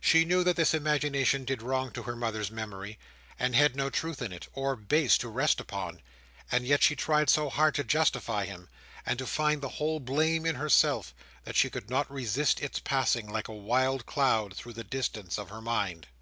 [0.00, 2.98] She knew that this imagination did wrong to her mother's memory,
[3.38, 6.00] and had no truth in it, or base to rest upon;
[6.50, 8.70] and yet she tried so hard to justify him,
[9.04, 11.12] and to find the whole blame in herself,
[11.44, 15.50] that she could not resist its passing, like a wild cloud, through the distance of
[15.50, 16.06] her mind.